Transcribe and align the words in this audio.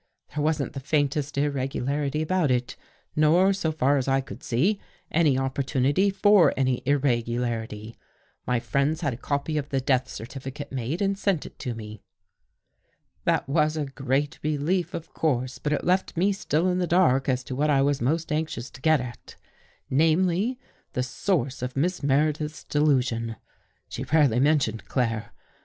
There 0.33 0.43
wasn't 0.43 0.73
the 0.73 0.79
faintest 0.79 1.35
irregu 1.35 1.79
larity 1.79 2.23
about 2.23 2.49
it, 2.49 2.75
nor, 3.15 3.53
so 3.53 3.71
far 3.71 3.97
as 3.97 4.07
I 4.07 4.19
could 4.19 4.41
see, 4.41 4.79
any 5.11 5.35
oppor 5.35 5.63
tunity 5.63 6.11
for 6.11 6.55
any 6.57 6.81
irregularity. 6.87 7.95
My 8.47 8.59
friends 8.59 9.01
had 9.01 9.13
a 9.13 9.17
copy 9.17 9.59
of 9.59 9.69
the 9.69 9.79
death 9.79 10.09
certificate 10.09 10.71
made 10.71 11.03
and 11.03 11.15
sent 11.15 11.45
to 11.59 11.75
me." 11.75 12.01
That 13.25 13.47
was 13.47 13.77
a 13.77 13.85
great 13.85 14.39
relief, 14.41 14.95
of 14.95 15.13
course, 15.13 15.59
but 15.59 15.71
it 15.71 15.83
left 15.83 16.17
me 16.17 16.33
still 16.33 16.67
in 16.67 16.79
the 16.79 16.87
dark 16.87 17.29
as 17.29 17.43
to 17.43 17.55
what 17.55 17.69
I 17.69 17.83
was 17.83 18.01
most 18.01 18.31
anxious 18.31 18.71
to 18.71 18.81
get 18.81 18.99
at; 18.99 19.35
namely, 19.87 20.57
the 20.93 21.03
source 21.03 21.61
of 21.61 21.75
Miss 21.77 22.01
Meredith's 22.01 22.63
delusion. 22.63 23.35
She 23.87 24.01
rarely 24.05 24.39
mentioned 24.39 24.85
Claire. 24.87 25.31